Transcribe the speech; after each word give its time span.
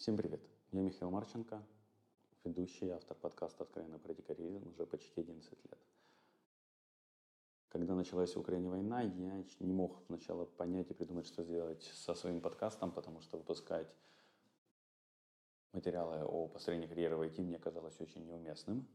Всем 0.00 0.16
привет! 0.16 0.40
Я 0.72 0.80
Михаил 0.80 1.10
Марченко, 1.10 1.62
ведущий 2.44 2.86
и 2.86 2.88
автор 2.88 3.18
подкаста 3.18 3.64
«Откровенно 3.64 3.98
про 3.98 4.14
дикаризм» 4.14 4.66
уже 4.66 4.86
почти 4.86 5.20
11 5.20 5.52
лет. 5.52 5.78
Когда 7.68 7.94
началась 7.94 8.34
в 8.34 8.40
Украине 8.40 8.70
война, 8.70 9.02
я 9.02 9.44
не 9.58 9.74
мог 9.74 10.00
сначала 10.06 10.46
понять 10.46 10.90
и 10.90 10.94
придумать, 10.94 11.26
что 11.26 11.44
сделать 11.44 11.82
со 11.82 12.14
своим 12.14 12.40
подкастом, 12.40 12.92
потому 12.92 13.20
что 13.20 13.36
выпускать 13.36 13.94
материалы 15.72 16.24
о 16.24 16.48
построении 16.48 16.86
карьеры 16.86 17.16
в 17.16 17.20
IT 17.20 17.42
мне 17.42 17.58
казалось 17.58 18.00
очень 18.00 18.24
неуместным. 18.24 18.88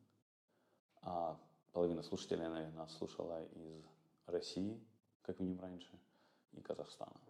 А 1.03 1.39
половина 1.71 2.01
слушателей, 2.01 2.47
наверное, 2.47 2.87
слушала 2.87 3.45
из 3.45 3.85
России, 4.25 4.83
как 5.21 5.39
минимум 5.39 5.61
раньше, 5.61 5.99
и 6.53 6.61
Казахстана. 6.61 7.21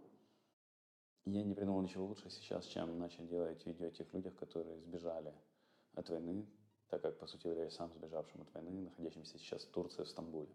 Я 1.25 1.43
не 1.43 1.55
придумал 1.55 1.81
ничего 1.81 2.05
лучше 2.05 2.29
сейчас, 2.29 2.65
чем 2.67 2.99
начать 2.99 3.27
делать 3.27 3.65
видео 3.65 3.87
о 3.87 3.91
тех 3.91 4.13
людях, 4.13 4.35
которые 4.35 4.77
сбежали 4.79 5.33
от 5.95 6.07
войны, 6.09 6.45
так 6.89 7.01
как, 7.01 7.17
по 7.17 7.25
сути, 7.25 7.47
являюсь 7.47 7.73
сам 7.73 7.91
сбежавшим 7.93 8.41
от 8.41 8.53
войны, 8.53 8.81
находящимся 8.81 9.39
сейчас 9.39 9.63
в 9.63 9.71
Турции, 9.71 10.03
в 10.03 10.07
Стамбуле. 10.07 10.53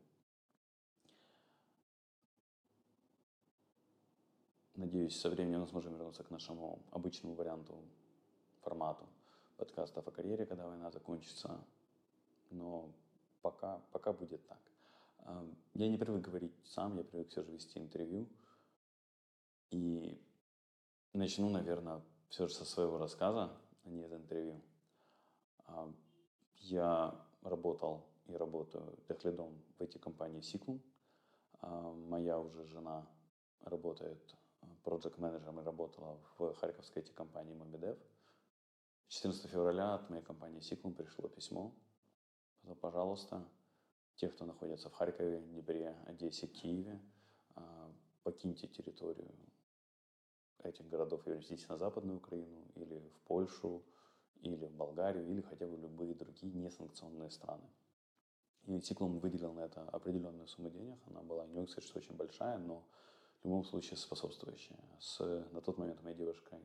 Надеюсь, 4.76 5.20
со 5.20 5.28
временем 5.28 5.60
мы 5.60 5.66
сможем 5.66 5.94
вернуться 5.94 6.22
к 6.22 6.30
нашему 6.30 6.78
обычному 6.92 7.34
варианту, 7.34 7.82
формату 8.62 9.06
подкастов 9.56 10.06
о 10.06 10.10
карьере, 10.10 10.46
когда 10.46 10.66
война 10.66 10.90
закончится. 10.92 11.62
Но 12.50 12.90
пока, 13.42 13.82
пока 13.90 14.12
будет 14.12 14.40
так. 14.46 14.60
Я 15.74 15.88
не 15.88 15.98
привык 15.98 16.22
говорить 16.22 16.54
сам, 16.64 16.96
я 16.96 17.04
привык 17.04 17.28
все 17.28 17.42
же 17.42 17.50
вести 17.50 17.78
интервью. 17.78 18.28
И 19.70 20.18
Начну, 21.12 21.48
наверное, 21.48 22.02
все 22.28 22.46
же 22.46 22.54
со 22.54 22.64
своего 22.64 22.96
рассказа, 22.96 23.50
а 23.84 23.88
не 23.90 24.04
из 24.04 24.12
интервью. 24.12 24.62
А, 25.66 25.92
я 26.58 27.26
работал 27.42 28.06
и 28.26 28.36
работаю 28.36 28.96
техлидом 29.08 29.60
в 29.76 29.82
IT-компании 29.82 30.40
Сиклум. 30.40 30.80
А, 31.62 31.92
моя 31.92 32.38
уже 32.38 32.64
жена 32.66 33.08
работает 33.62 34.36
проект-менеджером 34.84 35.58
и 35.58 35.64
работала 35.64 36.20
в 36.38 36.54
харьковской 36.54 37.02
IT-компании 37.02 37.56
Mobidев. 37.56 37.98
14 39.08 39.50
февраля 39.50 39.94
от 39.94 40.08
моей 40.10 40.22
компании 40.22 40.60
Сиклум 40.60 40.94
пришло 40.94 41.28
письмо. 41.28 41.74
Пожалуйста, 42.80 43.44
те, 44.14 44.28
кто 44.28 44.44
находится 44.44 44.88
в 44.88 44.92
Харькове, 44.92 45.40
Днепре, 45.40 45.96
Одессе, 46.06 46.46
Киеве, 46.46 47.00
покиньте 48.22 48.68
территорию 48.68 49.34
этих 50.68 50.88
городов 50.88 51.26
и 51.26 51.30
вернитесь 51.30 51.68
на 51.68 51.76
Западную 51.76 52.18
Украину, 52.18 52.64
или 52.74 52.98
в 52.98 53.20
Польшу, 53.26 53.82
или 54.42 54.66
в 54.66 54.72
Болгарию, 54.72 55.26
или 55.28 55.40
хотя 55.42 55.66
бы 55.66 55.76
любые 55.76 56.14
другие 56.14 56.52
несанкционные 56.54 57.30
страны. 57.30 57.68
И 58.66 58.78
циклом 58.80 59.18
выделил 59.18 59.52
на 59.52 59.60
это 59.60 59.82
определенную 59.88 60.46
сумму 60.46 60.70
денег. 60.70 60.98
Она 61.06 61.22
была, 61.22 61.46
не 61.46 61.54
могу 61.54 61.66
сказать, 61.66 61.88
что 61.88 61.98
очень 61.98 62.16
большая, 62.16 62.58
но 62.58 62.84
в 63.42 63.46
любом 63.46 63.64
случае 63.64 63.96
способствующая. 63.96 64.78
С, 64.98 65.18
на 65.52 65.60
тот 65.60 65.78
момент 65.78 66.02
моей 66.02 66.16
девушкой 66.16 66.58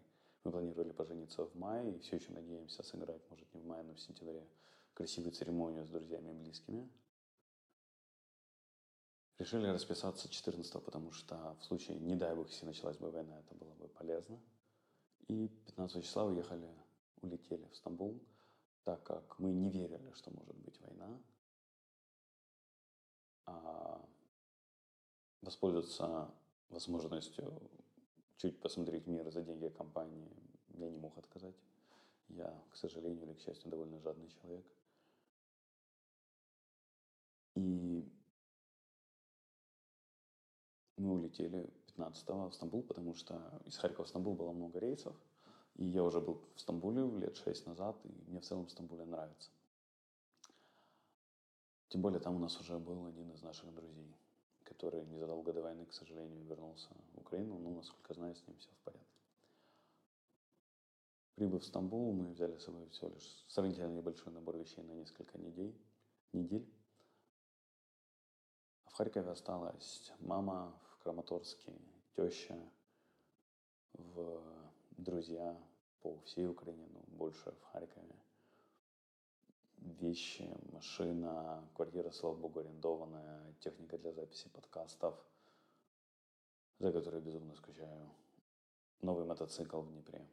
мы 0.44 0.52
планировали 0.52 0.92
пожениться 0.92 1.46
в 1.46 1.56
мае, 1.56 1.96
и 1.96 2.00
все 2.00 2.18
еще 2.18 2.32
надеемся 2.32 2.84
сыграть, 2.84 3.22
может, 3.30 3.54
не 3.54 3.62
в 3.62 3.66
мае, 3.66 3.84
но 3.84 3.94
в 3.94 4.00
сентябре, 4.00 4.46
красивую 4.94 5.32
церемонию 5.32 5.86
с 5.86 5.90
друзьями 5.90 6.32
и 6.32 6.34
близкими. 6.34 6.90
Решили 9.38 9.68
расписаться 9.68 10.30
14 10.30 10.84
потому 10.84 11.12
что 11.12 11.56
в 11.60 11.64
случае, 11.66 12.00
не 12.00 12.16
дай 12.16 12.34
бог, 12.34 12.50
если 12.50 12.66
началась 12.66 12.98
бы 12.98 13.12
война, 13.12 13.38
это 13.40 13.54
было 13.56 13.74
бы 13.74 13.88
полезно. 13.90 14.40
И 15.28 15.50
15 15.66 16.04
числа 16.04 16.24
уехали, 16.24 16.70
улетели 17.22 17.66
в 17.68 17.76
Стамбул, 17.76 18.22
так 18.84 19.04
как 19.04 19.38
мы 19.40 19.52
не 19.52 19.70
верили, 19.70 20.12
что 20.14 20.32
может 20.32 20.56
быть 20.58 20.80
война. 20.80 21.22
А 23.46 24.08
воспользоваться 25.42 26.34
возможностью 26.70 27.62
чуть 28.38 28.60
посмотреть 28.62 29.08
мир 29.08 29.30
за 29.32 29.42
деньги 29.42 29.68
компании 29.70 30.32
я 30.70 30.90
не 30.90 30.98
мог 30.98 31.18
отказать. 31.18 31.56
Я, 32.30 32.64
к 32.72 32.76
сожалению 32.76 33.26
или 33.26 33.34
к 33.34 33.40
счастью, 33.42 33.70
довольно 33.70 34.00
жадный 34.00 34.30
человек. 34.30 34.66
Мы 40.98 41.14
улетели 41.14 41.70
15-го 41.88 42.50
в 42.50 42.56
Стамбул, 42.56 42.84
потому 42.84 43.14
что 43.14 43.42
из 43.66 43.78
Харькова 43.78 44.06
в 44.06 44.10
Стамбул 44.10 44.36
было 44.36 44.52
много 44.52 44.80
рейсов. 44.80 45.16
И 45.76 45.86
я 45.86 46.04
уже 46.04 46.22
был 46.22 46.42
в 46.56 46.60
Стамбуле 46.60 47.06
лет 47.20 47.36
шесть 47.38 47.66
назад, 47.66 47.98
и 48.06 48.10
мне 48.30 48.40
в 48.40 48.46
целом 48.46 48.66
в 48.66 48.72
Стамбуле 48.72 49.06
нравится. 49.06 49.52
Тем 51.90 52.02
более 52.02 52.20
там 52.20 52.36
у 52.36 52.40
нас 52.40 52.60
уже 52.60 52.78
был 52.80 53.06
один 53.06 53.32
из 53.32 53.42
наших 53.42 53.74
друзей, 53.74 54.16
который 54.64 55.06
незадолго 55.06 55.54
до 55.54 55.62
войны, 55.62 55.86
к 55.86 55.94
сожалению, 55.94 56.44
вернулся 56.46 56.90
в 57.14 57.20
Украину. 57.20 57.58
Но, 57.60 57.72
насколько 57.72 58.14
знаю, 58.14 58.36
с 58.36 58.48
ним 58.48 58.58
все 58.58 58.70
в 58.72 58.84
порядке. 58.84 59.06
Прибыв 61.36 61.64
в 61.64 61.66
Стамбул, 61.66 62.14
мы 62.14 62.32
взяли 62.32 62.58
с 62.58 62.64
собой 62.64 62.88
всего 62.90 63.10
лишь 63.10 63.46
сравнительно 63.50 63.92
небольшой 63.92 64.32
набор 64.32 64.58
вещей 64.58 64.84
на 64.84 64.94
несколько 64.94 65.38
недель. 65.38 65.76
недель. 66.32 66.66
В 68.96 68.98
Харькове 68.98 69.32
осталась 69.32 70.14
мама, 70.20 70.74
Краматорске, 71.04 71.74
теща, 72.16 72.58
в 73.92 74.42
друзья 74.92 75.62
по 76.00 76.18
всей 76.22 76.48
Украине, 76.48 76.88
ну, 76.94 77.04
больше 77.08 77.52
в 77.52 77.64
Харькове. 77.66 78.16
Вещи, 80.00 80.50
машина, 80.72 81.68
квартира, 81.76 82.10
слава 82.12 82.36
богу, 82.36 82.62
арендованная, 82.62 83.54
техника 83.60 83.98
для 83.98 84.14
записи 84.14 84.48
подкастов, 84.48 85.22
за 86.80 86.94
которой 86.94 87.20
безумно 87.20 87.54
скучаю. 87.56 88.10
Новый 89.02 89.26
мотоцикл 89.26 89.82
в 89.82 89.92
Днепре. 89.92 90.26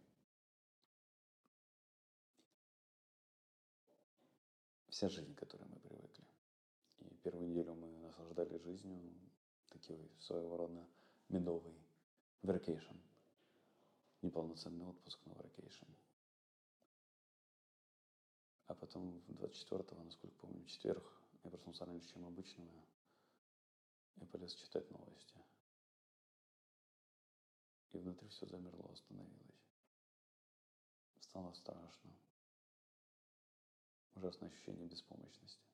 Вся 4.89 5.09
жизнь, 5.09 5.35
к 5.35 5.41
которой 5.41 5.65
мы 5.65 5.81
привыкли. 5.81 6.25
И 7.01 7.17
первую 7.25 7.49
неделю 7.49 7.75
мы 7.75 7.92
наслаждались 8.33 8.63
жизнью, 8.63 9.13
такой 9.69 10.11
своего 10.21 10.57
рода 10.57 10.87
медовый 11.29 11.75
vacation. 12.43 12.99
Неполноценный 14.23 14.87
отпуск, 14.87 15.21
но 15.27 15.35
vacation. 15.35 15.89
А 18.67 18.75
потом 18.75 19.23
24-го, 19.29 20.03
насколько 20.05 20.35
помню, 20.37 20.65
четверг, 20.67 21.05
я 21.45 21.51
проснулся 21.51 21.85
раньше, 21.85 22.09
чем 22.09 22.25
обычно, 22.25 22.65
и 24.17 24.25
полез 24.25 24.55
читать 24.55 24.91
новости. 24.91 25.35
И 27.91 27.99
внутри 27.99 28.29
все 28.29 28.47
замерло, 28.47 28.91
остановилось. 28.91 29.69
Стало 31.21 31.53
страшно. 31.53 32.11
Ужасное 34.15 34.49
ощущение 34.49 34.87
беспомощности 34.87 35.72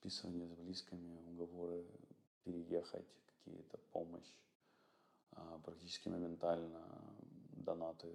списывание 0.00 0.46
с 0.46 0.54
близкими, 0.54 1.18
уговоры 1.26 1.84
переехать, 2.44 3.06
какие-то 3.26 3.78
помощь, 3.92 4.32
а, 5.32 5.58
практически 5.58 6.08
моментально 6.08 6.82
донаты 7.52 8.08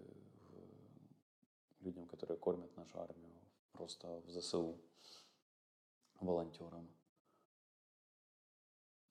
людям, 1.82 2.08
которые 2.08 2.38
кормят 2.38 2.76
нашу 2.78 3.00
армию, 3.00 3.34
просто 3.74 4.22
в 4.22 4.30
ЗСУ, 4.30 4.78
волонтерам. 6.20 6.88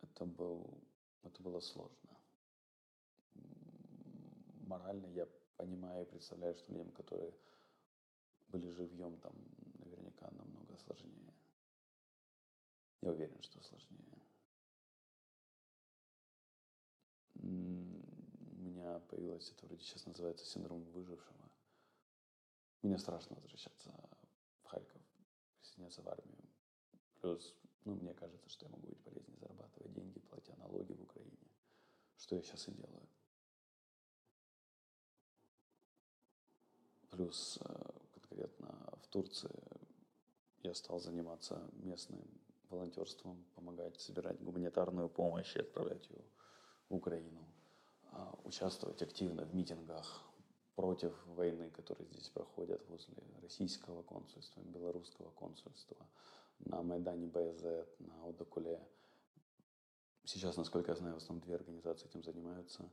Это, 0.01 0.25
был, 0.25 0.83
это 1.23 1.43
было 1.43 1.61
сложно. 1.61 2.17
Морально 4.67 5.07
я 5.09 5.29
понимаю 5.57 6.07
и 6.07 6.11
представляю, 6.11 6.55
что 6.55 6.73
людям, 6.73 6.91
которые 6.93 7.33
были 8.49 8.71
живьем, 8.71 9.19
там 9.19 9.35
наверняка 9.79 10.31
намного 10.31 10.77
сложнее. 10.79 11.32
Я 13.03 13.11
уверен, 13.11 13.43
что 13.43 13.61
сложнее. 13.61 14.01
У 17.35 17.47
меня 17.47 19.01
появилось 19.01 19.51
это 19.51 19.67
вроде 19.67 19.83
сейчас 19.83 20.07
называется 20.07 20.47
синдром 20.47 20.85
выжившего. 20.93 21.51
Мне 22.83 22.97
страшно 22.99 23.35
возвращаться 23.37 23.91
в 24.63 24.67
Харьков, 24.67 25.03
присоединяться 25.59 26.03
в 26.03 26.09
армию. 26.09 26.39
Плюс, 27.21 27.55
ну, 27.85 27.97
мне 27.97 28.15
кажется, 28.15 28.49
что 28.49 28.67
я 28.67 28.71
могу 28.71 28.87
быть 28.87 29.03
полезнее 29.03 29.37
зарабатывать 29.37 29.93
деньги, 29.93 30.21
платя 30.21 30.55
налоги 30.57 30.93
в 30.93 31.03
Украине. 31.03 31.51
Что 32.17 32.37
я 32.37 32.43
сейчас 32.43 32.69
и 32.69 32.73
делаю. 32.73 33.09
Плюс 37.11 37.59
э, 37.61 37.91
конкретно 38.13 38.97
в 39.03 39.09
Турции 39.09 39.51
я 40.63 40.73
стал 40.75 41.01
заниматься 41.01 41.69
местным 41.73 42.42
волонтерством, 42.73 43.45
помогать 43.55 44.01
собирать 44.01 44.43
гуманитарную 44.43 45.09
помощь 45.09 45.55
и 45.57 45.61
отправлять 45.61 46.09
ее 46.11 46.25
в 46.89 46.95
Украину, 46.95 47.47
а, 48.11 48.39
участвовать 48.45 49.03
активно 49.03 49.45
в 49.45 49.55
митингах 49.55 50.23
против 50.75 51.15
войны, 51.27 51.71
которые 51.71 52.09
здесь 52.09 52.29
проходят 52.29 52.87
возле 52.89 53.17
российского 53.43 54.03
консульства, 54.03 54.61
белорусского 54.63 55.31
консульства, 55.31 55.97
на 56.61 56.83
Майдане 56.83 57.27
БЗ, 57.27 57.63
на 57.99 58.29
Одокуле. 58.29 58.81
Сейчас, 60.25 60.57
насколько 60.57 60.93
я 60.93 60.97
знаю, 60.97 61.15
в 61.15 61.19
основном 61.19 61.45
две 61.45 61.57
организации 61.57 62.09
этим 62.09 62.23
занимаются. 62.23 62.89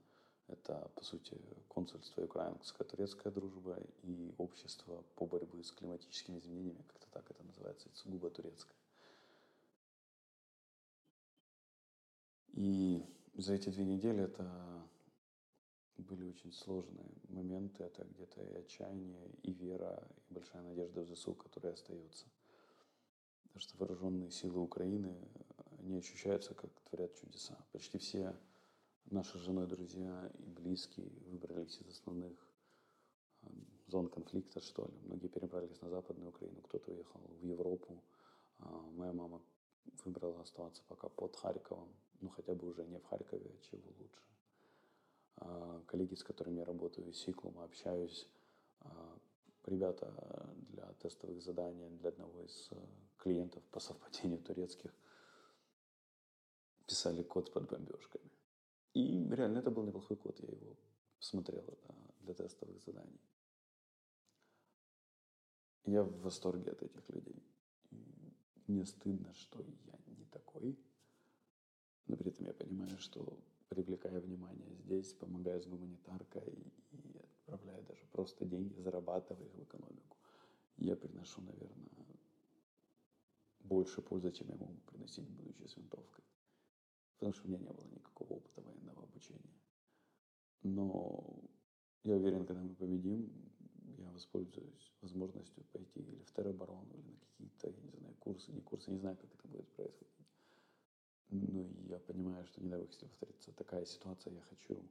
Это, 0.47 0.91
по 0.95 1.03
сути, 1.03 1.39
консульство 1.67 2.21
и 2.21 2.25
украинско-турецкая 2.25 3.31
дружба 3.31 3.77
и 4.01 4.33
общество 4.39 5.03
по 5.15 5.27
борьбе 5.27 5.63
с 5.63 5.71
климатическими 5.71 6.39
изменениями, 6.39 6.81
как-то 6.87 7.07
так 7.11 7.29
это 7.29 7.43
называется, 7.43 7.87
сугубо 7.93 8.31
турецкое. 8.31 8.78
И 12.59 13.06
за 13.35 13.53
эти 13.53 13.69
две 13.69 13.85
недели 13.85 14.21
это 14.21 14.85
были 15.97 16.25
очень 16.25 16.51
сложные 16.51 17.09
моменты. 17.29 17.85
Это 17.85 18.03
где-то 18.03 18.44
и 18.44 18.53
отчаяние, 18.56 19.31
и 19.44 19.53
вера, 19.53 20.06
и 20.27 20.33
большая 20.33 20.63
надежда 20.63 21.03
в 21.03 21.07
ЗСУ, 21.07 21.35
которая 21.35 21.71
остается. 21.71 22.25
Потому 23.44 23.61
что 23.61 23.77
вооруженные 23.77 24.29
силы 24.29 24.59
Украины, 24.59 25.15
они 25.77 26.00
ощущаются, 26.00 26.53
как 26.53 26.69
творят 26.89 27.15
чудеса. 27.15 27.57
Почти 27.71 27.97
все 27.97 28.35
наши 29.05 29.38
с 29.38 29.41
женой 29.41 29.65
друзья 29.65 30.29
и 30.39 30.50
близкие 30.50 31.09
выбрались 31.27 31.79
из 31.79 31.88
основных 31.88 32.38
эм, 33.44 33.67
зон 33.88 34.09
конфликта, 34.09 34.59
что 34.59 34.85
ли. 34.85 34.97
Многие 35.03 35.29
перебрались 35.29 35.79
на 35.79 35.89
Западную 35.89 36.31
Украину, 36.31 36.62
кто-то 36.63 36.91
уехал 36.91 37.21
в 37.21 37.41
Европу. 37.41 38.03
А, 38.57 38.81
моя 38.97 39.13
мама 39.13 39.41
выбрала 40.03 40.41
оставаться 40.41 40.83
пока 40.89 41.07
под 41.07 41.38
Харьковом, 41.38 41.88
ну 42.21 42.30
хотя 42.30 42.54
бы 42.54 42.68
уже 42.68 42.86
не 42.86 42.98
в 42.98 43.06
Харькове, 43.06 43.50
а 43.50 43.63
чего 43.63 43.94
лучше. 44.00 44.24
А, 45.38 45.81
коллеги, 45.88 46.16
с 46.16 46.24
которыми 46.24 46.60
я 46.60 46.66
работаю, 46.66 47.13
с 47.13 47.18
Сиклом, 47.18 47.60
общаюсь, 47.60 48.27
а, 48.81 49.19
ребята 49.66 50.50
для 50.69 50.94
тестовых 50.94 51.42
заданий 51.42 51.89
для 51.89 52.10
одного 52.10 52.42
из 52.44 52.69
э, 52.71 52.75
клиентов 53.18 53.63
по 53.71 53.80
совпадению 53.80 54.42
турецких 54.42 54.94
писали 56.86 57.24
код 57.24 57.54
под 57.54 57.69
бомбежками. 57.69 58.31
И 58.94 59.27
реально 59.30 59.60
это 59.60 59.72
был 59.72 59.83
неплохой 59.83 60.18
код, 60.18 60.39
я 60.39 60.50
его 60.50 60.75
смотрел 61.19 61.77
да, 61.88 61.95
для 62.22 62.33
тестовых 62.33 62.81
заданий. 62.81 63.22
Я 65.86 66.04
в 66.04 66.19
восторге 66.22 66.72
от 66.72 66.81
этих 66.81 67.07
людей. 67.10 67.44
Мне 68.68 68.86
стыдно, 68.86 69.33
что 69.33 69.62
я 69.62 70.00
не 70.18 70.25
такой. 70.25 70.77
Но 72.07 72.15
при 72.18 72.31
этом 72.31 72.45
я 72.45 72.54
понимаю, 72.54 72.88
что 73.00 73.38
привлекая 73.69 74.19
внимание 74.19 74.75
здесь, 74.75 75.13
помогая 75.13 75.60
с 75.60 75.66
гуманитаркой 75.66 76.54
и 76.92 77.18
отправляя 77.18 77.81
даже 77.84 78.06
просто 78.12 78.46
деньги, 78.46 78.80
зарабатывая 78.80 79.46
их 79.46 79.54
в 79.54 79.63
экономику, 79.63 80.18
я 80.78 80.96
приношу, 80.96 81.42
наверное, 81.42 81.90
больше 83.60 84.01
пользы, 84.01 84.31
чем 84.31 84.50
я 84.50 84.56
могу 84.56 84.80
приносить, 84.86 85.28
будучи 85.30 85.66
с 85.66 85.78
винтовкой. 85.78 86.24
Потому 87.18 87.34
что 87.34 87.48
у 87.48 87.50
меня 87.50 87.60
не 87.60 87.72
было 87.72 87.86
никакого 87.88 88.34
опыта 88.34 88.62
военного 88.62 89.04
обучения. 89.04 89.60
Но 90.63 91.44
я 92.04 92.16
уверен, 92.16 92.46
когда 92.46 92.63
мы 92.63 92.75
победим, 92.75 93.31
я 93.98 94.10
воспользуюсь 94.12 94.94
возможностью 95.01 95.63
пойти 95.66 96.00
или 96.00 96.24
в 96.24 96.31
тероборону, 96.31 96.94
или 96.94 97.12
на 97.12 97.19
какие-то, 97.19 97.69
я 97.69 97.81
не 97.81 97.98
знаю, 97.98 98.16
курсы, 98.19 98.51
не 98.51 98.62
курсы, 98.62 98.92
не 98.92 99.00
знаю, 99.00 99.18
как 99.18 99.34
это. 99.34 99.38
Ну, 101.47 101.69
я 101.88 102.00
понимаю, 102.00 102.45
что 102.45 102.62
не 102.62 102.69
дай 102.69 102.80
бог, 102.80 102.89
если 102.89 103.06
повторится 103.06 103.51
такая 103.53 103.86
ситуация, 103.86 104.33
я 104.33 104.41
хочу 104.41 104.83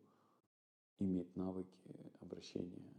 иметь 0.99 1.35
навыки 1.37 1.79
обращения 2.21 2.95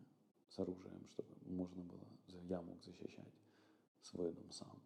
с 0.49 0.59
оружием, 0.59 1.07
чтобы 1.09 1.29
можно 1.45 1.83
было, 1.83 2.07
я 2.27 2.61
мог 2.61 2.83
защищать 2.83 3.33
свой 4.01 4.31
дом 4.31 4.51
сам. 4.51 4.81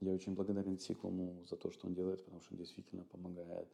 Я 0.00 0.12
очень 0.12 0.34
благодарен 0.34 0.78
Циклуму 0.78 1.44
за 1.44 1.56
то, 1.56 1.70
что 1.70 1.86
он 1.86 1.94
делает, 1.94 2.24
потому 2.24 2.40
что 2.40 2.54
он 2.54 2.58
действительно 2.58 3.04
помогает 3.04 3.68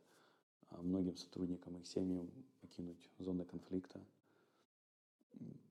а, 0.69 0.83
многим 0.83 1.17
сотрудникам 1.17 1.79
их 1.79 1.87
семьям 1.87 2.31
покинуть 2.61 3.11
зоны 3.19 3.45
конфликта. 3.45 4.05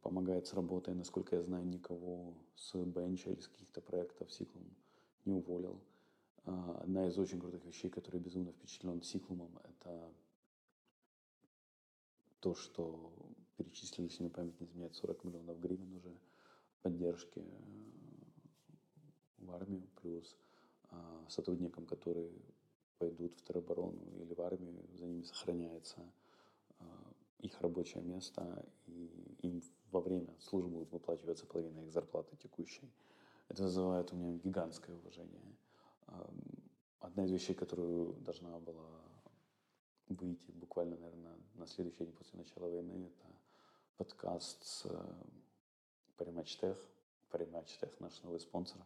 Помогает 0.02 0.48
с 0.48 0.54
работой, 0.54 0.96
насколько 0.96 1.36
я 1.36 1.44
знаю, 1.44 1.66
никого 1.66 2.34
с 2.56 2.74
бенча 2.74 3.30
или 3.30 3.40
с 3.40 3.48
каких-то 3.48 3.82
проектов 3.82 4.32
Циклум 4.32 4.66
не 5.26 5.34
уволил. 5.34 5.80
А, 6.50 6.80
одна 6.82 7.08
из 7.08 7.18
очень 7.18 7.42
крутых 7.42 7.66
вещей, 7.66 7.90
которая 7.90 8.22
безумно 8.22 8.54
впечатлен 8.54 9.02
Циклумом, 9.02 9.52
это 9.66 10.14
то, 12.40 12.56
что 12.56 13.12
перечислили, 13.58 14.08
если 14.08 14.24
мне 14.24 14.32
память 14.32 14.58
не 14.62 14.66
изменяет, 14.68 14.96
40 14.96 15.26
миллионов 15.26 15.60
гривен 15.60 15.92
уже 15.98 16.18
поддержки 16.82 17.40
э, 17.40 18.74
в 19.40 19.52
армию, 19.52 19.90
плюс 20.02 20.38
а, 20.90 21.26
сотрудникам, 21.28 21.86
которые 21.86 22.32
пойдут 22.98 23.36
в 23.36 23.42
тероборону 23.42 24.02
или 24.22 24.34
в 24.34 24.40
армию, 24.40 24.88
за 24.94 25.06
ними 25.06 25.24
сохраняется 25.24 26.00
а, 26.80 27.14
их 27.40 27.60
рабочее 27.60 28.04
место, 28.04 28.66
и 28.86 29.12
им 29.42 29.62
во 29.92 30.00
время 30.00 30.34
службы 30.40 30.70
будет 30.70 30.94
выплачиваться 30.94 31.46
половина 31.46 31.82
их 31.82 31.92
зарплаты 31.92 32.38
текущей. 32.38 32.90
Это 33.50 33.64
вызывает 33.64 34.14
у 34.14 34.16
меня 34.16 34.38
гигантское 34.38 34.96
уважение. 34.96 35.57
Одна 37.00 37.26
из 37.26 37.32
вещей, 37.32 37.54
которую 37.54 38.14
должна 38.22 38.60
была 38.60 39.02
выйти 40.08 40.52
буквально, 40.52 40.98
наверное, 40.98 41.38
на 41.56 41.68
следующий 41.68 42.06
день 42.06 42.14
после 42.14 42.40
начала 42.40 42.70
войны, 42.70 43.08
это 43.08 43.28
подкаст 43.98 44.64
с 44.64 44.88
Париматчтех. 46.18 46.78
Париматчтех 47.30 48.00
наш 48.00 48.22
новый 48.24 48.40
спонсор. 48.40 48.82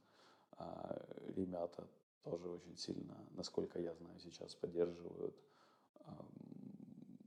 А, 0.54 1.06
ребята 1.36 1.88
тоже 2.24 2.50
очень 2.50 2.76
сильно, 2.78 3.18
насколько 3.32 3.80
я 3.80 3.94
знаю, 3.96 4.20
сейчас 4.20 4.56
поддерживают 4.56 5.36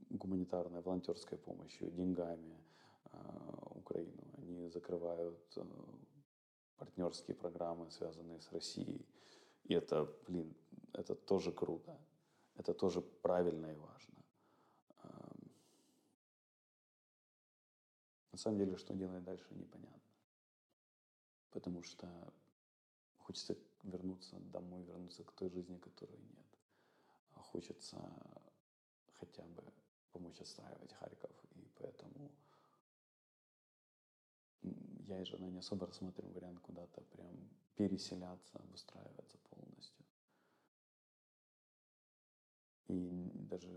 гуманитарной, 0.09 0.81
волонтерской 0.81 1.37
помощью, 1.37 1.91
деньгами 1.91 2.57
а, 3.11 3.71
Украину. 3.75 4.23
Они 4.37 4.67
закрывают 4.69 5.53
а, 5.57 5.65
партнерские 6.77 7.35
программы, 7.35 7.89
связанные 7.91 8.41
с 8.41 8.51
Россией. 8.51 9.04
И 9.65 9.73
это, 9.73 10.05
блин, 10.27 10.55
это 10.93 11.15
тоже 11.15 11.51
круто. 11.51 11.99
Это 12.55 12.73
тоже 12.73 13.01
правильно 13.01 13.67
и 13.67 13.75
важно. 13.75 14.15
На 18.31 18.37
самом 18.37 18.57
деле, 18.57 18.77
что 18.77 18.93
делать 18.93 19.23
дальше, 19.23 19.47
непонятно. 19.55 20.11
Потому 21.51 21.83
что 21.83 22.33
хочется 23.17 23.57
вернуться 23.83 24.37
домой, 24.39 24.83
вернуться 24.83 25.23
к 25.23 25.31
той 25.31 25.49
жизни, 25.49 25.77
которой 25.77 26.17
нет. 26.17 26.45
А 27.33 27.39
хочется 27.39 27.97
хотя 29.13 29.43
бы 29.43 29.63
помочь 30.11 30.41
отстраивать 30.41 30.93
Харьков. 30.93 31.31
И 31.55 31.69
поэтому 31.79 32.31
я 35.07 35.21
и 35.21 35.25
жена 35.25 35.49
не 35.49 35.59
особо 35.59 35.87
рассматриваем 35.87 36.33
вариант 36.33 36.59
куда-то 36.59 37.01
прям 37.01 37.49
переселяться, 37.75 38.57
обустраиваться 38.59 39.37
И 42.87 43.31
даже 43.49 43.67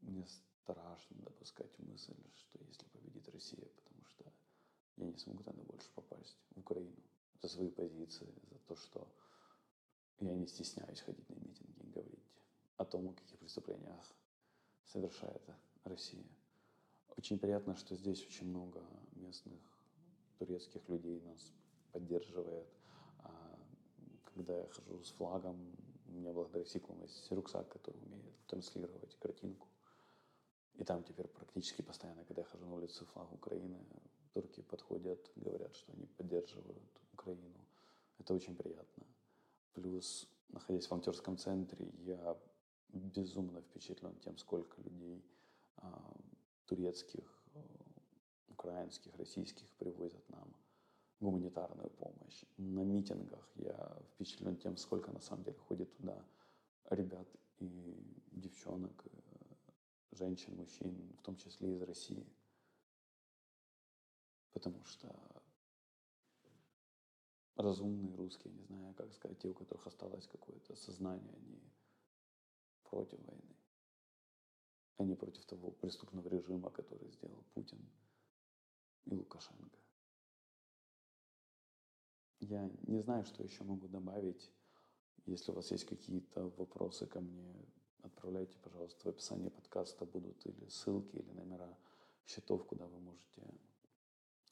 мне 0.00 0.26
страшно 0.26 1.16
допускать 1.22 1.78
мысль, 1.78 2.16
что 2.34 2.58
если 2.64 2.86
победит 2.88 3.28
Россия, 3.28 3.68
потому 3.84 4.04
что 4.06 4.32
я 4.96 5.06
не 5.06 5.16
смогу 5.16 5.42
тогда 5.42 5.62
больше 5.62 5.90
попасть 5.94 6.38
в 6.50 6.60
Украину 6.60 6.96
за 7.40 7.48
свои 7.48 7.70
позиции, 7.70 8.32
за 8.50 8.58
то, 8.60 8.76
что 8.76 9.08
я 10.20 10.34
не 10.34 10.46
стесняюсь 10.46 11.00
ходить 11.00 11.28
на 11.28 11.34
митинги 11.34 11.80
и 11.80 11.90
говорить 11.90 12.32
о 12.76 12.84
том, 12.84 13.08
о 13.08 13.12
каких 13.12 13.38
преступлениях 13.38 14.04
совершает 14.84 15.42
Россия. 15.84 16.26
Очень 17.16 17.38
приятно, 17.38 17.74
что 17.76 17.94
здесь 17.94 18.24
очень 18.26 18.48
много 18.48 18.82
местных 19.12 19.60
турецких 20.38 20.88
людей 20.88 21.20
нас 21.22 21.52
поддерживает. 21.92 22.68
А, 23.20 23.58
когда 24.34 24.56
я 24.56 24.68
хожу 24.68 25.02
с 25.02 25.10
флагом, 25.10 25.76
у 26.08 26.12
меня 26.12 26.32
благодаря 26.32 26.64
циклам 26.64 27.00
есть 27.02 27.30
рюкзак, 27.30 27.68
который 27.68 28.00
умеет 28.02 28.34
транслировать 28.46 29.14
картинку. 29.16 29.68
И 30.74 30.84
там 30.84 31.02
теперь 31.02 31.28
практически 31.28 31.82
постоянно, 31.82 32.24
когда 32.24 32.42
я 32.42 32.48
хожу 32.48 32.64
на 32.64 32.74
улице 32.74 33.04
флаг 33.06 33.32
Украины, 33.32 33.84
турки 34.32 34.62
подходят, 34.62 35.30
говорят, 35.36 35.74
что 35.74 35.92
они 35.92 36.06
поддерживают 36.06 37.00
Украину. 37.12 37.66
Это 38.18 38.34
очень 38.34 38.56
приятно. 38.56 39.06
Плюс, 39.74 40.28
находясь 40.48 40.86
в 40.86 40.90
волонтерском 40.90 41.36
центре, 41.36 41.90
я 41.98 42.38
безумно 42.88 43.60
впечатлен 43.62 44.14
тем, 44.20 44.38
сколько 44.38 44.80
людей 44.82 45.24
а, 45.76 46.16
турецких, 46.66 47.42
а, 47.54 47.60
украинских, 48.48 49.14
российских 49.16 49.68
привозят 49.74 50.28
нам 50.30 50.54
гуманитарную 51.20 51.90
помощь. 51.90 52.44
На 52.56 52.84
митингах 52.84 53.50
я 53.56 54.02
впечатлен 54.14 54.56
тем, 54.56 54.76
сколько 54.76 55.12
на 55.12 55.20
самом 55.20 55.44
деле 55.44 55.58
ходит 55.58 55.94
туда 55.96 56.24
ребят 56.90 57.28
и 57.58 58.16
девчонок, 58.30 59.04
женщин, 60.12 60.56
мужчин, 60.56 61.16
в 61.18 61.22
том 61.22 61.36
числе 61.36 61.74
из 61.74 61.82
России. 61.82 62.26
Потому 64.52 64.84
что 64.84 65.14
разумные 67.56 68.14
русские, 68.14 68.52
не 68.54 68.62
знаю, 68.62 68.94
как 68.94 69.12
сказать, 69.12 69.38
те, 69.38 69.48
у 69.48 69.54
которых 69.54 69.86
осталось 69.86 70.26
какое-то 70.26 70.76
сознание, 70.76 71.34
они 71.34 71.60
против 72.84 73.20
войны. 73.26 73.56
Они 74.96 75.14
против 75.14 75.44
того 75.46 75.70
преступного 75.72 76.28
режима, 76.28 76.70
который 76.70 77.08
сделал 77.10 77.44
Путин 77.54 77.78
и 79.04 79.14
Лукашенко. 79.14 79.78
Я 82.40 82.70
не 82.86 83.00
знаю, 83.00 83.24
что 83.24 83.42
еще 83.42 83.64
могу 83.64 83.88
добавить. 83.88 84.50
Если 85.26 85.50
у 85.50 85.54
вас 85.54 85.70
есть 85.70 85.84
какие-то 85.84 86.48
вопросы 86.56 87.06
ко 87.06 87.20
мне, 87.20 87.54
отправляйте, 88.02 88.56
пожалуйста, 88.62 89.04
в 89.04 89.08
описании 89.08 89.48
подкаста 89.48 90.06
будут 90.06 90.46
или 90.46 90.66
ссылки, 90.68 91.16
или 91.16 91.30
номера 91.32 91.76
счетов, 92.24 92.64
куда 92.66 92.86
вы 92.86 93.00
можете 93.00 93.42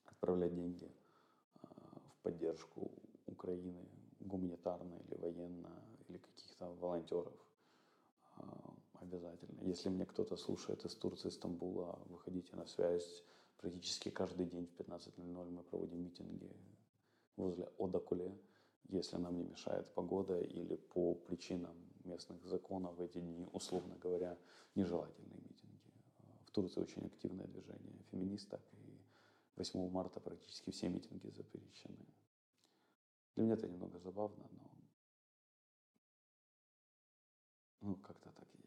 отправлять 0.05 0.55
деньги 0.55 0.90
а, 1.62 2.00
в 2.11 2.23
поддержку 2.23 2.90
Украины, 3.26 3.88
гуманитарно 4.21 4.97
или 4.97 5.14
военно, 5.14 5.83
или 6.09 6.19
каких-то 6.19 6.73
волонтеров. 6.75 7.35
А, 8.37 8.75
обязательно. 8.95 9.61
Если 9.62 9.88
мне 9.88 10.05
кто-то 10.05 10.37
слушает 10.37 10.85
из 10.85 10.95
Турции, 10.97 11.31
Стамбула, 11.31 12.00
выходите 12.07 12.57
на 12.57 12.66
связь. 12.66 13.25
Практически 13.59 14.11
каждый 14.11 14.47
день 14.47 14.66
в 14.66 14.81
15.00 14.81 15.50
мы 15.50 15.62
проводим 15.62 16.02
митинги 16.02 16.50
возле 17.37 17.71
Одакуле, 17.78 18.37
если 18.88 19.16
нам 19.16 19.37
не 19.37 19.45
мешает 19.45 19.93
погода 19.95 20.40
или 20.40 20.76
по 20.76 21.14
причинам 21.14 21.76
местных 22.05 22.45
законов 22.45 22.99
эти 23.00 23.19
дни, 23.19 23.49
условно 23.52 23.97
говоря, 23.97 24.38
нежелательные 24.75 25.40
митинги. 25.40 25.93
В 26.47 26.50
Турции 26.50 26.81
очень 26.81 27.07
активное 27.07 27.47
движение 27.47 28.02
феминисток, 28.11 28.62
и 28.73 29.00
8 29.57 29.90
марта 29.90 30.21
практически 30.21 30.71
все 30.71 30.88
митинги 30.88 31.28
запрещены. 31.28 32.07
Для 33.35 33.45
меня 33.45 33.55
это 33.55 33.69
немного 33.69 33.99
забавно, 33.99 34.49
но 34.52 34.71
ну, 37.81 37.97
как-то 37.97 38.31
так 38.31 38.49
есть. 38.55 38.66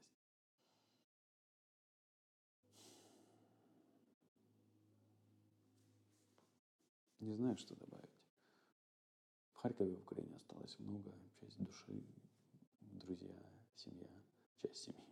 Не 7.20 7.34
знаю, 7.34 7.58
что 7.58 7.76
добавить. 7.76 7.99
Харькове, 9.62 9.94
в 9.94 10.00
Украине 10.00 10.38
осталось 10.38 10.80
много, 10.80 11.12
часть 11.42 11.58
души, 11.62 12.02
друзья, 12.80 13.36
семья, 13.76 14.08
часть 14.58 14.84
семьи. 14.84 15.04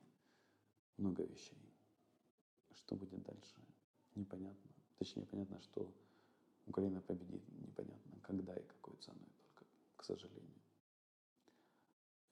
Много 0.96 1.24
вещей. 1.24 1.58
Что 2.74 2.96
будет 2.96 3.22
дальше, 3.24 3.62
непонятно. 4.16 4.72
Точнее, 5.00 5.26
понятно, 5.26 5.60
что 5.60 5.94
Украина 6.66 7.02
победит, 7.02 7.44
непонятно, 7.60 8.22
когда 8.22 8.56
и 8.56 8.64
какой 8.64 8.96
ценой, 8.98 9.28
только, 9.38 9.66
к 9.98 10.04
сожалению. 10.06 10.62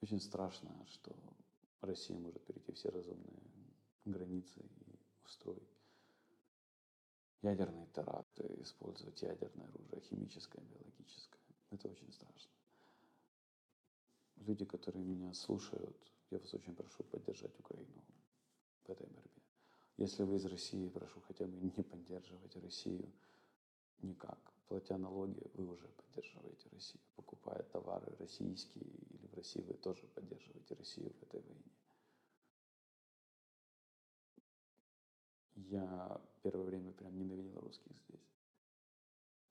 Очень 0.02 0.22
страшно, 0.22 0.86
что 0.88 1.14
Россия 1.82 2.18
может 2.18 2.46
перейти 2.46 2.72
все 2.72 2.90
разумные 2.90 3.44
границы 4.06 4.62
и 4.62 5.00
устроить 5.26 5.82
ядерные 7.42 7.88
теракты, 7.88 8.56
использовать 8.62 9.22
ядерное 9.22 9.68
оружие, 9.68 10.02
химическое, 10.02 10.62
биологическое. 10.62 11.45
Это 11.72 11.88
очень 11.88 12.12
страшно. 12.12 12.52
Люди, 14.38 14.66
которые 14.66 15.04
меня 15.04 15.34
слушают, 15.34 16.12
я 16.30 16.40
вас 16.40 16.54
очень 16.54 16.76
прошу 16.76 17.04
поддержать 17.04 17.60
Украину 17.60 18.04
в 18.84 18.90
этой 18.90 19.08
борьбе. 19.08 19.42
Если 19.98 20.24
вы 20.24 20.36
из 20.36 20.46
России, 20.46 20.90
прошу 20.90 21.22
хотя 21.22 21.46
бы 21.46 21.58
не 21.58 21.84
поддерживать 21.84 22.56
Россию 22.58 23.12
никак. 24.02 24.54
Платя 24.68 24.98
налоги, 24.98 25.42
вы 25.54 25.68
уже 25.68 25.88
поддерживаете 25.88 26.70
Россию. 26.70 27.02
Покупая 27.16 27.64
товары 27.64 28.16
российские 28.18 28.84
или 28.84 29.28
в 29.28 29.34
России, 29.36 29.62
вы 29.62 29.76
тоже 29.76 30.08
поддерживаете 30.08 30.76
Россию 30.76 31.14
в 31.14 31.24
этой 31.24 31.42
войне. 31.42 31.72
Я 35.56 36.22
первое 36.42 36.66
время 36.66 36.92
прям 36.92 37.18
ненавидел 37.18 37.60
русских. 37.60 38.05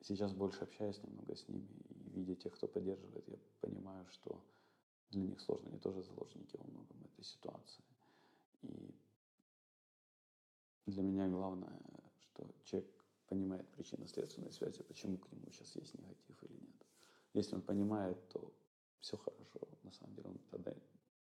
Сейчас 0.04 0.34
больше 0.34 0.60
общаюсь 0.64 1.02
немного 1.02 1.34
с 1.34 1.48
ними 1.48 1.66
и 1.80 2.10
видя 2.10 2.34
тех, 2.34 2.52
кто 2.52 2.68
поддерживает, 2.68 3.26
я 3.26 3.38
понимаю, 3.62 4.06
что 4.10 4.44
для 5.08 5.22
них 5.22 5.40
сложно, 5.40 5.70
они 5.70 5.78
тоже 5.78 6.02
заложники 6.02 6.58
во 6.58 6.64
многом 6.66 7.02
этой 7.04 7.24
ситуации. 7.24 7.82
И 8.60 8.94
для 10.84 11.02
меня 11.02 11.26
главное, 11.28 11.80
что 12.18 12.46
человек 12.64 12.90
понимает 13.28 13.66
причинно-следственные 13.70 14.52
связи, 14.52 14.82
почему 14.82 15.16
к 15.16 15.32
нему 15.32 15.50
сейчас 15.50 15.74
есть 15.74 15.94
негатив 15.94 16.42
или 16.42 16.52
нет. 16.52 16.86
Если 17.32 17.54
он 17.54 17.62
понимает, 17.62 18.28
то 18.28 18.52
все 19.00 19.16
хорошо. 19.16 19.60
На 19.84 19.92
самом 19.92 20.16
деле 20.16 20.28
он 20.28 20.38
тогда 20.50 20.74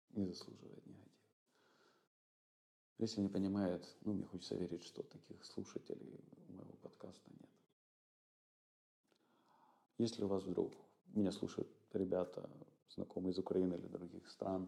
не 0.09 0.25
заслуживает 0.25 0.83
негатива. 0.87 1.11
Если 2.97 3.21
не 3.21 3.29
понимает, 3.29 3.87
ну, 4.01 4.13
мне 4.13 4.25
хочется 4.25 4.55
верить, 4.55 4.83
что 4.83 5.03
таких 5.03 5.45
слушателей 5.45 6.19
у 6.49 6.53
моего 6.53 6.73
подкаста 6.81 7.29
нет. 7.39 7.49
Если 10.01 10.23
у 10.23 10.27
вас 10.27 10.43
вдруг, 10.45 10.73
меня 11.13 11.31
слушают 11.31 11.69
ребята, 11.93 12.49
знакомые 12.89 13.33
из 13.33 13.37
Украины 13.37 13.75
или 13.75 13.85
других 13.85 14.27
стран, 14.31 14.67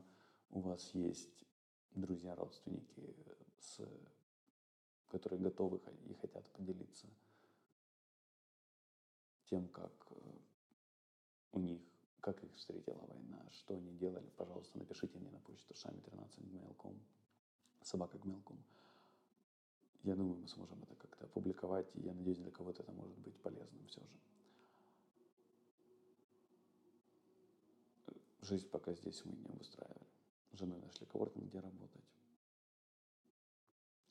у 0.52 0.60
вас 0.60 0.92
есть 0.94 1.44
друзья, 1.96 2.36
родственники, 2.36 3.16
с, 3.58 3.80
которые 5.08 5.42
готовы 5.42 5.82
и 6.06 6.13
хотят 6.13 6.48
поделиться 6.52 7.08
тем, 9.48 9.68
как 9.70 9.92
э, 10.12 10.16
у 11.54 11.60
них, 11.62 11.82
как 12.20 12.44
их 12.44 12.54
встретила 12.54 13.04
война, 13.08 13.44
что 13.54 13.74
они 13.74 13.92
делали, 13.98 14.30
пожалуйста, 14.38 14.78
напишите 14.78 15.18
мне 15.18 15.32
на 15.32 15.40
почту 15.40 15.74
шами13 15.74 16.96
собака 17.82 18.20
гмелком. 18.20 18.63
Я 20.04 20.16
думаю, 20.16 20.42
мы 20.42 20.48
сможем 20.48 20.84
это 20.84 20.96
как-то 20.96 21.25
опубликовать, 21.25 21.90
и 21.96 22.02
я 22.02 22.13
надеюсь, 22.13 22.38
для 22.38 22.52
кого-то 22.52 22.84
это 22.84 22.92
может 22.92 23.18
быть 23.18 23.36
полезным 23.42 23.88
все 23.88 24.02
же. 24.02 24.20
Жизнь 28.44 28.68
пока 28.70 28.94
здесь 28.94 29.24
мы 29.24 29.36
не 29.38 29.46
обустраивали. 29.46 30.06
С 30.52 30.58
женой 30.58 30.80
нашли 30.82 31.06
коворкинг, 31.06 31.46
где 31.46 31.60
работать. 31.60 32.04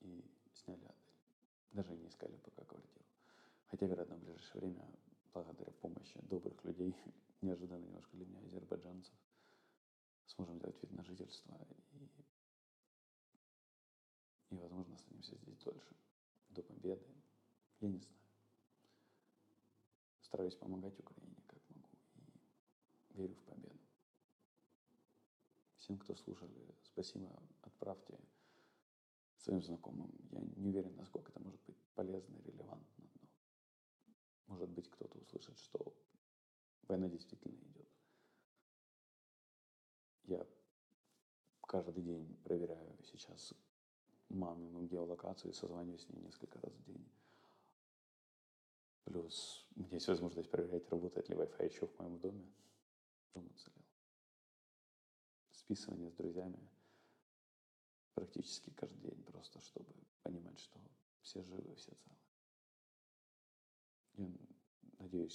И 0.00 0.24
сняли 0.54 0.84
отель. 0.84 1.14
Даже 1.72 1.94
не 1.94 2.08
искали 2.08 2.36
пока 2.38 2.64
квартиру. 2.64 3.04
Хотя, 3.66 3.86
вероятно, 3.86 4.16
в 4.16 4.20
ближайшее 4.20 4.60
время, 4.62 4.88
благодаря 5.34 5.72
помощи 5.72 6.18
добрых 6.22 6.64
людей, 6.64 6.96
неожиданно 7.42 7.84
немножко 7.84 8.16
для 8.16 8.24
меня, 8.24 8.40
азербайджанцев, 8.40 9.14
сможем 10.26 10.56
сделать 10.56 10.82
вид 10.82 10.92
на 10.92 11.04
жительство 11.04 11.54
и 11.68 11.82
и, 14.52 14.56
возможно, 14.56 14.94
останемся 14.94 15.34
здесь 15.36 15.58
дольше, 15.58 15.96
до 16.50 16.62
победы. 16.62 17.06
Я 17.80 17.88
не 17.88 17.98
знаю. 17.98 18.20
Стараюсь 20.20 20.54
помогать 20.56 20.98
Украине, 21.00 21.36
как 21.46 21.58
могу, 21.70 21.88
и 23.08 23.14
верю 23.14 23.34
в 23.34 23.44
победу. 23.44 23.71
Всем, 25.92 25.98
кто 25.98 26.14
слушали, 26.14 26.74
спасибо, 26.84 27.30
отправьте 27.60 28.18
своим 29.36 29.62
знакомым. 29.62 30.10
Я 30.30 30.40
не 30.40 30.68
уверен, 30.68 30.96
насколько 30.96 31.30
это 31.30 31.40
может 31.40 31.60
быть 31.66 31.76
полезно 31.94 32.34
и 32.34 32.42
релевантно, 32.44 33.04
но 33.20 33.28
может 34.46 34.70
быть 34.70 34.88
кто-то 34.88 35.18
услышит, 35.18 35.58
что 35.58 35.94
война 36.88 37.08
действительно 37.08 37.60
идет. 37.68 37.88
Я 40.24 40.46
каждый 41.60 42.02
день 42.02 42.38
проверяю 42.42 42.98
сейчас 43.04 43.52
мамину 44.30 44.86
геолокацию 44.86 45.50
и 45.50 45.54
созваниваюсь 45.54 46.06
с 46.06 46.08
ней 46.08 46.22
несколько 46.22 46.58
раз 46.62 46.72
в 46.72 46.84
день. 46.84 47.06
Плюс 49.04 49.66
у 49.76 49.80
меня 49.80 49.96
есть 49.96 50.08
возможность 50.08 50.50
проверять, 50.50 50.88
работает 50.88 51.28
ли 51.28 51.34
Wi-Fi 51.36 51.66
еще 51.66 51.86
в 51.86 51.98
моем 51.98 52.18
доме. 52.18 52.50
Дом 53.34 53.46
уцелел. 53.46 53.81
Списывание 55.64 56.10
с 56.10 56.14
друзьями 56.14 56.58
практически 58.14 58.70
каждый 58.70 58.98
день, 59.00 59.22
просто 59.24 59.60
чтобы 59.60 59.94
понимать, 60.22 60.58
что 60.60 60.80
все 61.22 61.42
живы, 61.42 61.74
все 61.76 61.94
целы. 61.94 62.18
Я 64.14 64.28
надеюсь, 64.98 65.34